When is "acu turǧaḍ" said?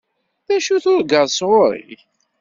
0.55-1.27